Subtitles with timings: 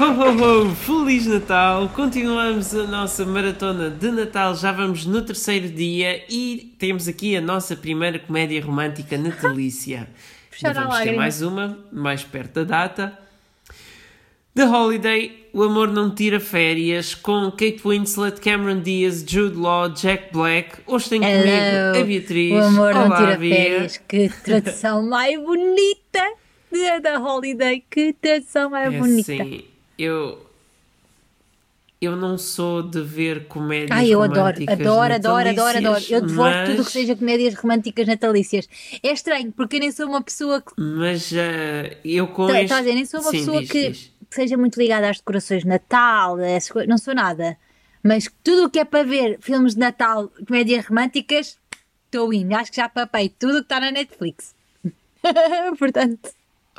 [0.00, 0.74] Ho, ho, ho!
[0.74, 1.88] Feliz Natal!
[1.88, 7.40] Continuamos a nossa maratona de Natal, já vamos no terceiro dia e temos aqui a
[7.40, 10.08] nossa primeira comédia romântica natalícia.
[10.62, 13.18] Ainda vamos ter mais uma, mais perto da data.
[14.54, 20.32] The Holiday, O Amor Não Tira Férias, com Kate Winslet, Cameron Diaz, Jude Law, Jack
[20.32, 20.78] Black.
[20.86, 22.52] Hoje tenho comigo a Beatriz.
[22.52, 23.54] O amor não Olá, tira Bia.
[23.54, 23.96] férias.
[24.08, 26.22] Que tradução mais bonita
[27.02, 27.84] da Holiday.
[27.88, 29.32] Que tradução mais É bonita.
[29.32, 29.64] assim,
[29.98, 30.46] eu...
[32.00, 35.82] Eu não sou de ver comédias Ai, eu adoro, românticas adoro, adoro, adoro, adoro.
[35.82, 38.68] natalícias, Eu devoro mas- tudo o que seja comédias românticas natalícias.
[39.02, 40.72] É estranho, porque eu nem sou uma pessoa que.
[40.80, 42.68] Mas ah, eu com Tá- este...
[42.68, 44.12] tá a dizer, nem sou uma Sim, pessoa diz, que, diz.
[44.30, 47.56] que seja muito ligada às decorações de Natal, essas coisas, não sou nada.
[48.00, 51.58] Mas tudo o que é para ver filmes de Natal, comédias românticas,
[52.04, 52.54] estou indo.
[52.54, 54.54] Acho que já papei tudo o que está na Netflix.
[55.80, 56.30] Portanto,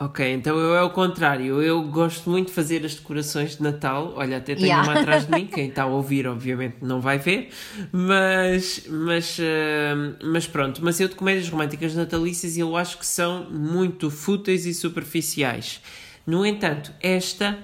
[0.02, 1.62] Ok, então eu é o contrário.
[1.62, 4.14] Eu gosto muito de fazer as decorações de Natal.
[4.16, 4.90] Olha, até tenho Yeah.
[4.90, 5.46] uma atrás de mim.
[5.54, 7.50] Quem está a ouvir, obviamente, não vai ver.
[7.92, 10.80] Mas, mas, ah, mas pronto.
[10.82, 15.82] Mas eu de comédias românticas natalícias eu acho que são muito fúteis e superficiais.
[16.26, 17.58] No entanto, esta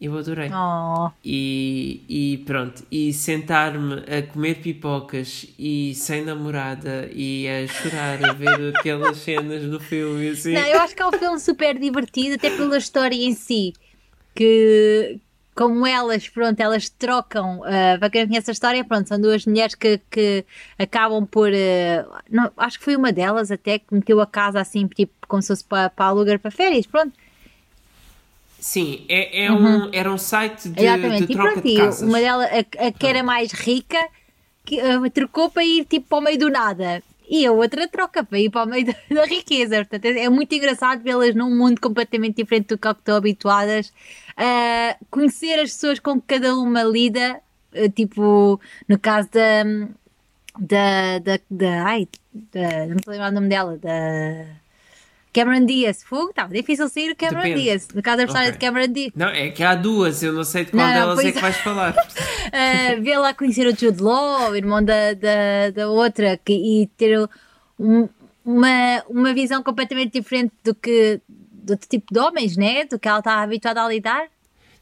[0.00, 0.50] eu adorei.
[0.52, 8.24] oh, E, e pronto, e sentar-me a comer pipocas e sem namorada e a chorar
[8.24, 10.54] a ver aquelas cenas do filme assim.
[10.54, 13.74] Não, eu acho que é um filme super divertido, até pela história em si.
[14.34, 15.18] Que,
[15.54, 17.62] como elas, pronto, elas trocam.
[17.64, 20.44] ah, para quem conhece a história, pronto, são duas mulheres que, que
[20.78, 21.50] acabam por.
[21.52, 25.42] ah, não, acho que foi uma delas até que meteu a casa assim, tipo, como
[25.42, 27.12] se fosse para, para alugar para férias, pronto.
[28.60, 31.26] Sim, é, é um, era um site de, Exatamente.
[31.26, 32.08] de E troca pronto, de e casas.
[32.08, 33.98] uma delas, a, a que era mais rica,
[34.64, 37.02] que, ah, trocou para ir tipo para o meio do nada.
[37.28, 39.76] E a outra troca para ir para o meio da, da riqueza.
[39.76, 43.16] Portanto, é é muito engraçado vê-las num mundo completamente diferente do que ao que estão
[43.16, 43.92] habituadas.
[44.36, 47.40] a conhecer as pessoas com que cada uma lida,
[47.74, 49.64] ah, tipo, no caso da.
[50.58, 51.18] da.
[51.20, 51.40] da.
[51.50, 52.08] da ai,
[52.52, 54.46] da, não me lembrar o nome dela, da.
[55.32, 57.62] Cameron Diaz, fogo, estava difícil sair o Cameron Depende.
[57.62, 57.88] Diaz.
[57.94, 58.58] No caso da história Ok.
[58.58, 59.12] de Cameron Diaz.
[59.14, 61.32] Não, é que há duas, eu não sei de qual Não, não, delas é pois
[61.32, 61.42] que é.
[61.42, 61.94] vais falar.
[61.94, 66.86] uh, ver lá conhecer o Jude Law, o irmão da, da, da outra, que, e
[66.96, 67.28] ter
[67.78, 68.08] um-
[68.44, 72.84] uma, uma visão completamente diferente do que do outro tipo de homens, né?
[72.84, 74.26] Do que ela está habituada a lidar.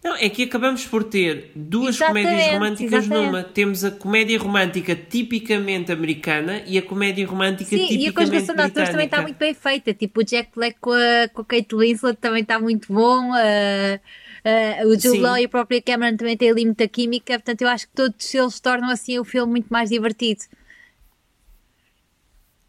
[0.08, 3.26] Não, é que acabamos por ter duas Exatamente, comédias românticas exatamente.
[3.26, 3.42] numa.
[3.44, 8.54] Temos a comédia romântica tipicamente americana e a comédia romântica Sim, e a tipicamente conjugação
[8.54, 9.22] de também está britânica.
[9.22, 9.92] muito bem feita.
[9.94, 13.30] Tipo, o Jack Black com a, com a Kate Winslet também está muito bom.
[13.32, 15.20] uh, uh, o Jude Sim.
[15.20, 17.34] Law e a própria Cameron também têm ali muita química.
[17.34, 20.40] Portanto, eu acho que todos eles tornam assim o filme muito mais divertido.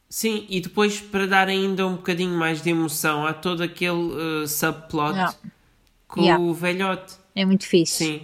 [0.10, 3.92] Sim, e depois para dar ainda um bocadinho mais de emoção há todo aquele
[4.44, 5.36] uh, subplot Yeah.
[6.08, 6.44] com Yeah.
[6.44, 7.14] o velhote.
[7.40, 8.06] É muito fixe.
[8.06, 8.22] Sim.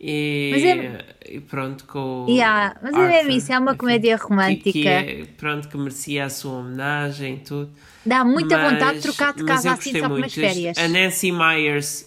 [0.00, 3.78] E, Mas é- e pronto, com Yeah, mas é mesmo Arthur, isso, é uma enfim,
[3.78, 4.70] comédia que- romântica.
[4.72, 7.72] Que, é, pronto, que merecia a sua homenagem e tudo.
[8.06, 10.78] Dá muita Mas- vontade de trocar de casa assim só para umas férias.
[10.78, 12.06] A Nancy Myers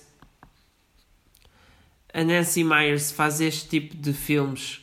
[2.13, 4.81] a Nancy Myers faz este tipo de filmes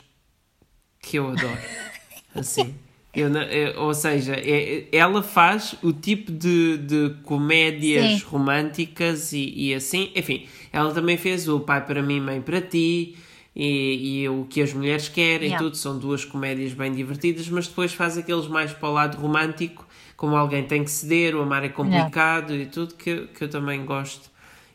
[1.01, 1.59] que eu adoro.
[2.35, 2.75] assim.
[3.19, 8.25] Eu, não- eu- ou seja, é- ela faz o tipo de, de comédias Sim.
[8.27, 10.11] românticas e, e assim.
[10.15, 13.17] Enfim, ela também fez o Pai para mim, Mãe para ti
[13.57, 15.49] e, e o que as mulheres querem.
[15.49, 15.59] Yeah.
[15.65, 19.87] Tudo são duas comédias bem divertidas, mas depois faz aqueles mais para o lado romântico,
[20.17, 23.49] como alguém tem que ceder, o amar é complicado e tudo, que, eu- que eu
[23.49, 24.31] também gosto.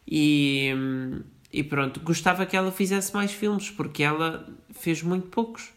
[0.08, 0.72] E,
[1.52, 5.70] e pronto, gostava que ela fizesse mais filmes, porque ela fez muito poucos.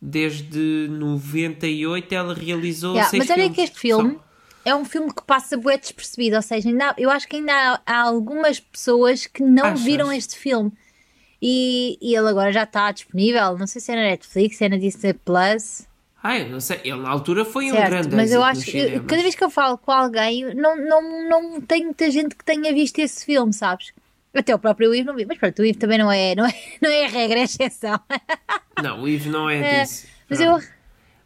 [0.00, 3.56] Desde 98 ela realizou Yeah, seis mas olha filmes.
[3.56, 4.18] que este filme
[4.64, 7.52] é um filme que passa bué despercebido, ou seja, ainda há- eu acho que ainda
[7.52, 9.82] há, há algumas pessoas que não Achas?
[9.84, 10.72] viram este filme.
[11.40, 14.68] E, e ele agora já está disponível, não sei se é na Netflix, se é
[14.68, 15.86] na Disney Plus,
[16.22, 16.80] Ah, eu não sei.
[16.82, 17.90] Ele na altura foi um certo?
[17.90, 21.60] grande Mas eu acho que cada vez que eu falo com alguém, não, não, não
[21.60, 23.92] tem muita gente que tenha visto esse filme, sabes?
[24.36, 26.54] Até o próprio Ivo não viu, mas pronto, o Ivo também não é, não é,
[26.82, 27.98] não é a regra, é a exceção.
[28.82, 30.06] Não, o Ivo não é, É, disso.
[30.28, 30.60] mas eu,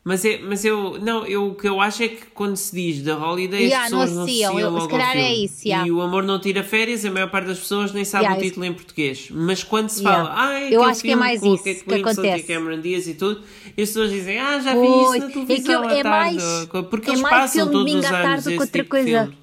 [0.03, 3.03] Mas, é, mas eu, não, eu, o que eu acho é que quando se diz
[3.05, 5.27] The Holiday, Yeah, as pessoas não associam, associam logo se calhar filme.
[5.27, 5.87] é isso, yeah.
[5.87, 8.41] E o Amor Não Tira Férias, a maior parte das pessoas nem sabe Yeah, o
[8.43, 9.29] isso- título em português.
[9.31, 10.25] Mas quando se Yeah.
[10.25, 12.39] fala, ah, é Eu acho que é filme mais isso que Winslet acontece.
[12.39, 13.43] e Cameron Diaz e tudo,
[13.77, 16.03] e as pessoas dizem, ah, já vi Pois, isso na é que televisão eu- é
[16.03, 16.09] tarde.
[16.37, 18.55] mais- porque é eles mais passam filme todos domingo os à tarde anos do que
[18.55, 19.07] esse outra tipo coisa.
[19.07, 19.40] filmes.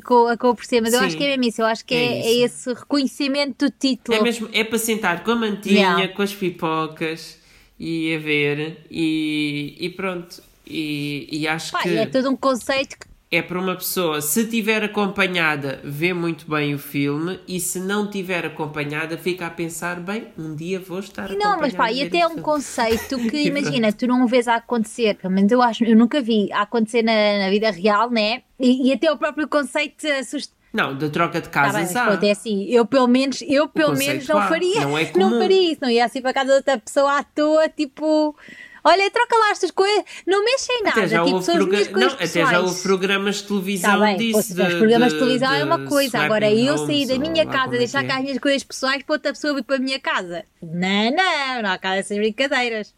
[0.00, 1.06] Que acabou, por ser, mas eu Sim.
[1.06, 4.16] acho que é mesmo isso, eu acho que É é, é esse reconhecimento do título.
[4.16, 6.08] É mesmo, é para sentar com a mantinha, Yeah.
[6.08, 7.38] com as pipocas
[7.78, 10.42] e a ver e, e pronto.
[10.66, 14.46] E, e acho Pá, que é todo um conceito que é para uma pessoa, se
[14.46, 19.98] tiver acompanhada, vê muito bem o filme e se não tiver acompanhada, fica a pensar,
[19.98, 23.44] bem, um dia vou estar e Não, mas pá, e até é um conceito que,
[23.48, 25.16] imagina, tu não o vês a acontecer,
[25.50, 28.42] eu acho, eu nunca vi a acontecer na, na vida real, né?
[28.60, 30.54] E, e, até o próprio conceito assusta.
[30.70, 32.26] Não, da troca de casas tá bem, há.
[32.26, 34.82] É assim, eu pelo menos, eu pelo menos não faria.
[34.82, 37.68] Não, é não faria isso, não ia assim para casa de outra pessoa à toa,
[37.68, 38.36] tipo
[38.84, 41.00] Olha, troca lá estas coisas, não mexem em nada.
[41.00, 44.54] Até já, tipo, houve, não, até já houve programas de televisão tá bem, disso.
[44.54, 46.18] De, os programas de, de televisão é uma coisa.
[46.18, 49.32] Agora, eu sair da minha casa, deixar é cá as minhas coisas pessoais para outra
[49.32, 50.44] pessoa vir para a minha casa.
[50.60, 52.92] Não, não, não há cá essas brincadeiras.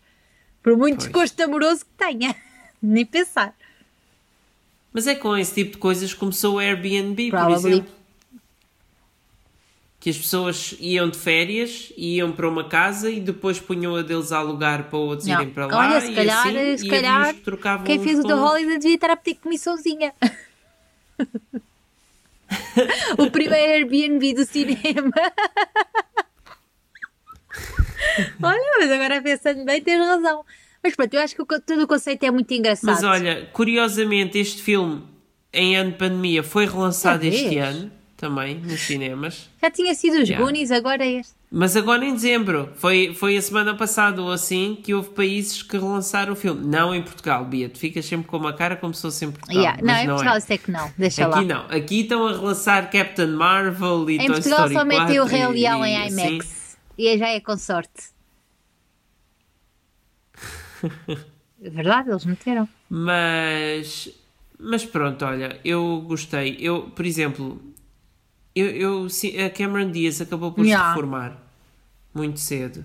[0.63, 1.31] Por muito pois.
[1.31, 2.35] desgosto amoroso que tenha.
[2.83, 3.55] Nem pensar.
[4.93, 7.61] Mas é com esse tipo de coisas que começou o Airbnb, Probably.
[7.61, 8.04] por exemplo
[10.05, 14.33] que as pessoas iam de férias, iam para uma casa e depois punham a deles
[14.33, 15.41] a alugar para outros não.
[15.41, 15.79] irem para lá.
[15.79, 17.35] Olha, se calhar, assim, se calhar
[17.87, 20.13] quem fez o The Holiday devia estar a pedir comissãozinha.
[23.17, 24.77] o primeiro Airbnb do cinema.
[28.43, 30.45] olha, mas agora pensando bem, tens razão.
[30.83, 32.85] Mas pronto, eu acho que todo o conceito é muito engraçado.
[32.85, 35.03] Mas olha, curiosamente, este filme
[35.51, 39.49] em ano de pandemia foi relançado este ano também nos cinemas.
[39.61, 40.45] Já tinha sido os yeah.
[40.45, 41.35] Goonies, agora é este.
[41.51, 45.77] Mas agora em dezembro, foi, foi a semana passada ou assim que houve países que
[45.77, 46.67] relançaram o filme.
[46.67, 49.57] Não em Portugal, Bia, tu ficas sempre com uma cara como se fosse em Portugal.
[49.57, 49.83] Yeah.
[49.83, 50.41] Não, em Portugal é.
[50.41, 51.39] sei que não, deixa Aqui lá.
[51.39, 55.21] Aqui não, aqui estão a relançar Captain Marvel e em Toy Portugal Story só metem
[55.21, 56.77] o Rei Leão em IMAX assim.
[56.99, 58.15] e já é com sorte.
[61.65, 62.69] É verdade, eles meteram.
[62.91, 64.11] Mas,
[64.59, 66.59] mas pronto, olha, eu gostei.
[66.61, 67.59] Eu, por exemplo,
[68.55, 69.07] eu, eu,
[69.45, 70.85] a Cameron Diaz acabou por yeah.
[70.85, 71.43] se reformar
[72.15, 72.85] muito cedo.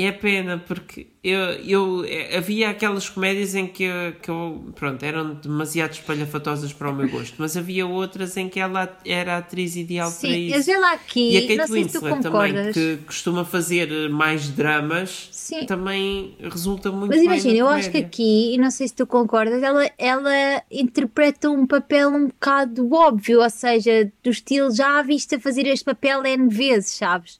[0.00, 2.04] E é pena porque eu, eu,
[2.34, 3.86] havia aquelas comédias em que,
[4.22, 8.58] que eu, pronto, eram demasiado espalhafatosas para o meu gosto, mas havia outras em que
[8.58, 10.62] ela era a atriz ideal Sim, para isso.
[10.62, 15.66] Sim, eu lá aqui, e a Kate Winslet também, que costuma fazer mais dramas, Sim.
[15.66, 19.62] também resulta muito Mas imagina, eu acho que aqui, e não sei se tu concordas,
[19.62, 25.38] ela, ela interpreta um papel um bocado óbvio, ou seja, do estilo já a vista
[25.38, 27.38] fazer este papel N vezes, sabes?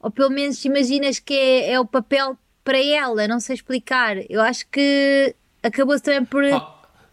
[0.00, 2.36] Ou pelo menos imaginas que é, é o papel
[2.68, 4.16] para ela, não sei explicar.
[4.28, 6.44] Eu acho que acabou-se também por.
[6.44, 6.60] Oh,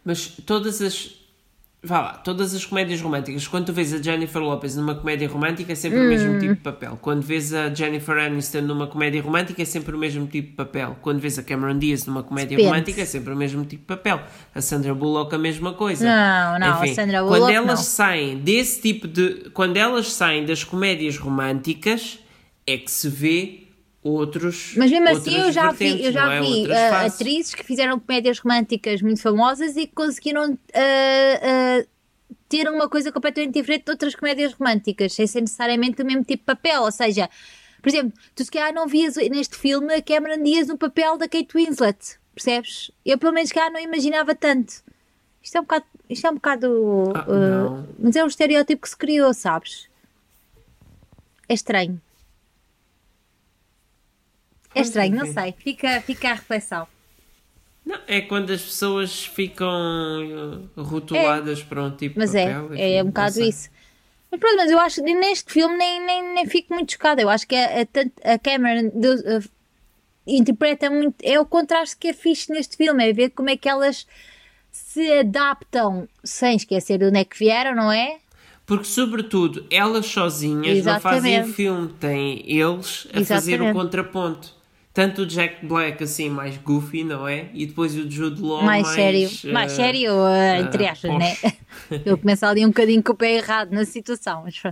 [0.04, 1.24] mas todas as.
[1.82, 5.72] Vá lá, todas as comédias românticas, quando tu vês a Jennifer Lopez numa comédia romântica
[5.72, 6.06] é sempre hum.
[6.06, 6.40] o mesmo hum.
[6.40, 6.98] tipo de papel.
[7.00, 10.98] Quando vês a Jennifer Aniston numa comédia romântica é sempre o mesmo tipo de papel.
[11.04, 12.70] Quando vês a Cameron Diaz numa comédia Depende.
[12.70, 14.20] romântica é sempre o mesmo tipo de papel.
[14.56, 16.04] A Sandra Bullock a mesma coisa.
[16.04, 17.86] Não, não, Enfim, a Sandra Bullock quando elas não.
[17.86, 22.18] saem desse tipo de, quando elas saem das comédias românticas,
[22.68, 23.66] é que se vê
[24.04, 24.74] outros.
[24.78, 26.42] Mas mesmo assim, eu já vi, eu já é?
[26.42, 31.88] vi uh, atrizes que fizeram comédias românticas muito famosas e que conseguiram uh, uh,
[32.48, 36.42] ter uma coisa completamente diferente de outras comédias românticas, sem ser necessariamente o mesmo tipo
[36.42, 36.84] de papel.
[36.84, 37.30] Ou seja,
[37.82, 41.28] por exemplo, tu se calhar não vias neste filme a Cameron Diaz no papel da
[41.28, 42.92] Kate Winslet, percebes?
[43.06, 44.84] Eu pelo menos cá não imaginava tanto.
[45.42, 45.86] Isto é um bocado.
[46.10, 47.14] Isto é um bocado.
[47.16, 49.88] Ah, mas é um estereótipo que se criou, sabes?
[51.48, 52.02] É estranho.
[54.76, 55.56] É estranho, não sei.
[55.58, 56.88] Fica, fica a reflexão.
[57.86, 62.54] Não, é quando as pessoas ficam uh, rotuladas é, para um tipo mas de é,
[62.54, 62.74] papel.
[62.74, 63.70] é, é um bocado isso.
[64.32, 67.22] Mas pronto, mas eu acho que neste filme nem, nem, nem fico muito chocada.
[67.22, 69.40] Eu acho que a, a, a Cameron de, a,
[70.26, 71.16] interpreta muito.
[71.24, 74.08] É o contraste que é fixe neste filme, é ver como é que elas
[74.72, 78.18] se adaptam sem esquecer de onde é que vieram, não é?
[78.66, 80.86] Porque, sobretudo, elas sozinhas Exatamente.
[80.86, 83.28] não fazem o filme, têm eles a Exatamente.
[83.28, 84.56] fazer o contraponto
[84.96, 87.50] tanto o Jack Black assim mais goofy, não é?
[87.54, 91.18] E depois o Jude Law mais, mais sério, uh, mais sério, uh, entre aspas, uh,
[91.18, 91.36] né?
[91.92, 94.64] Ele começa ali um bocadinho com o pé errado na situação, mas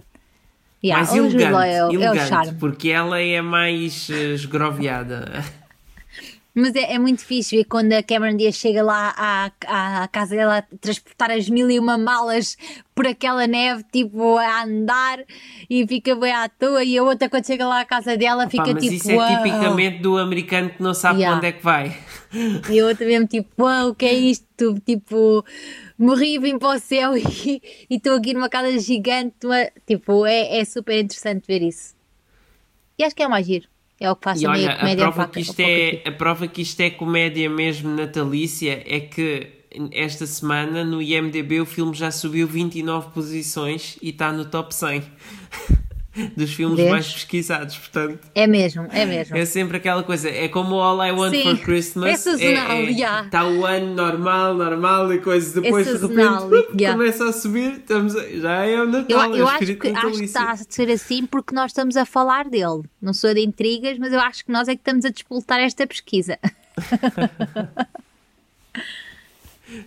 [0.82, 2.54] yeah, mais elegante, é, elegante, é o charme.
[2.58, 5.44] porque ela é mais esgroviada.
[6.56, 9.52] Mas é, é, muito fixe ver quando a Cameron Diaz chega lá à,
[10.04, 12.56] à, casa dela a transportar as mil e uma malas
[12.94, 15.24] por aquela neve, tipo, a andar
[15.68, 16.84] e fica bem à toa.
[16.84, 18.94] E a outra, quando chega lá à casa dela, fica Opa, mas tipo.
[18.94, 21.36] Mas isso é tipicamente do americano que não sabe yeah.
[21.36, 21.98] onde é que vai.
[22.70, 24.80] E a outra mesmo, tipo, uau, o que é isto?
[24.86, 25.44] Tipo,
[25.98, 29.36] morri e vim para o céu e estou aqui numa casa gigante.
[29.44, 29.72] Uma...
[29.88, 31.96] Tipo, é, é super interessante ver isso.
[32.98, 33.73] E acho que é mais giro.
[34.04, 35.08] É o que faz e olha, a comédia.
[35.08, 39.48] A prova, que isto é, a prova que isto é comédia mesmo natalícia é que
[39.94, 45.04] esta semana no IMDB o filme já subiu 29 posições e está no top 100.
[46.38, 46.90] dos filmes Vês?
[46.92, 48.20] mais pesquisados, portanto.
[48.36, 49.36] É mesmo, é mesmo.
[49.36, 52.10] É sempre aquela coisa, é como All I Want Sim, for Christmas.
[52.10, 53.22] é sazonal, já.
[53.24, 55.54] Está o ano normal, normal e coisas.
[55.54, 56.92] Depois de sazonal, repente já.
[56.92, 59.36] começa a subir, estamos, já é o Eu, Natal.
[59.36, 62.06] eu é o acho, que, acho que está a ser assim porque nós estamos a
[62.06, 62.84] falar dele.
[63.02, 65.86] Não sou de intrigas, mas eu acho que nós é que estamos a despoltar esta
[65.88, 66.38] pesquisa.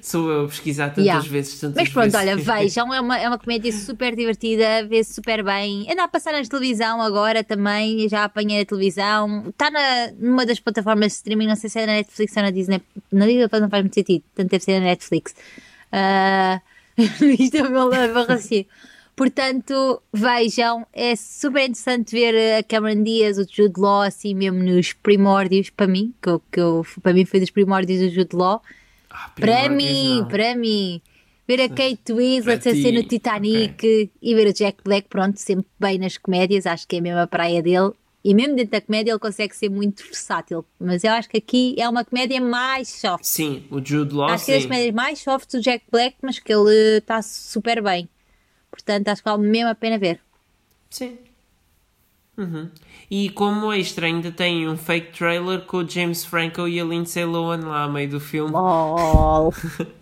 [0.00, 1.28] Sou eu a pesquisar tantas Yeah.
[1.28, 2.21] vezes, tantas Mas pronto, vezes.
[2.21, 5.87] olha, vejam, é uma, é uma comédia super divertida, vê-se super bem.
[5.90, 9.45] Anda a passar na televisão agora também, já apanhei a televisão.
[9.49, 12.50] Está na, numa das plataformas de streaming, não sei se é na Netflix ou na
[12.50, 12.83] Disney.
[13.12, 15.35] Na Disney não faz muito sentido, tanto deve ser na Netflix.
[15.92, 16.61] Ah,
[17.38, 18.66] isto é o meu raciocínio.
[19.14, 24.92] Portanto, vejam, é super interessante ver a Cameron Diaz, o Jude Law, assim mesmo nos
[24.92, 28.62] primórdios, para mim, que, eu- que eu, para mim foi dos primórdios do Jude Law.
[29.19, 30.29] Ah, Para mim, não.
[30.29, 31.01] para mim.
[31.49, 35.39] Ver a Kate Winslet a ser no ti, Titanic e ver o Jack Black, pronto,
[35.39, 37.93] sempre bem nas comédias, acho que é mesmo a praia dele.
[38.25, 40.65] E mesmo dentro da comédia ele consegue ser muito versátil.
[40.81, 43.25] Mas eu acho que aqui é uma comédia mais soft.
[43.25, 44.69] Sim, o Jude Law, acho que é das sim.
[44.69, 48.09] comédias mais soft do Jack Black, mas que ele está super bem.
[48.69, 50.19] Portanto, acho que vale mesmo a pena ver.
[50.91, 51.17] Sim.
[52.37, 52.69] Uhum.
[53.11, 57.25] E como extra ainda tem um fake trailer com o James Franco e a Lindsay
[57.25, 58.53] Lohan lá a meio do filme.
[58.55, 59.53] Oh,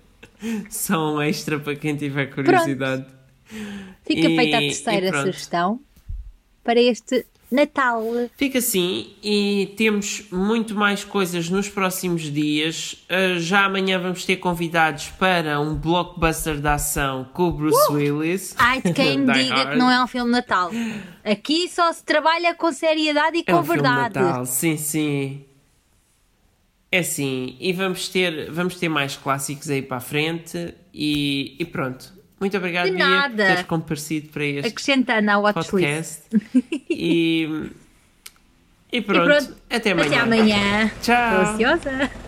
[0.70, 3.04] Só um extra para quem tiver curiosidade.
[4.04, 5.26] fica E- feita a terceira pronto.
[5.26, 5.80] sugestão
[6.62, 8.02] para este Natal.
[8.36, 13.04] Fica assim e temos muito mais coisas nos próximos dias.
[13.08, 18.54] Uh, já amanhã vamos ter convidados para um blockbuster de ação com o Bruce Willis.
[18.58, 19.70] Ai, de quem Die diga Hard.
[19.70, 20.70] que não é um filme de Natal.
[21.24, 24.18] Aqui só se trabalha com seriedade e É com um filme de verdade.
[24.18, 25.44] Natal, sim, sim.
[26.90, 31.64] É sim, e vamos ter, vamos ter mais clássicos aí para a frente e, e
[31.64, 32.12] pronto.
[32.44, 33.46] Muito obrigado, De Bia, por nada.
[33.46, 35.70] teres comparecido para este Acrescentando watchlist.
[35.70, 36.22] podcast.
[36.90, 37.70] e,
[38.92, 40.06] e E pronto, pronto, até amanhã.
[40.08, 40.90] Até amanhã.
[41.02, 41.42] Tchau.
[41.42, 42.23] Estou ansiosa.